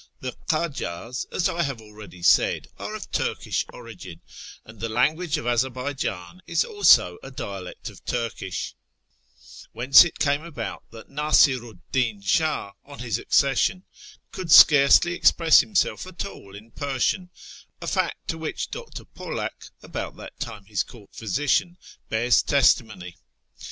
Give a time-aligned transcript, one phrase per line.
[0.19, 4.19] The Kajars, as I have already said, are of Turkish origin,
[4.65, 8.73] and the language of Azarbaijan is also a dialect of Turkish;
[9.73, 13.83] whence it came about that Nasiru 'd Din Shah, on his accession,
[14.31, 17.29] could scarcely express himself at all in Persian—
[17.79, 19.05] a fact to which Dr.
[19.05, 21.77] Polak, about that time his court physician,
[22.09, 23.17] bears testimony.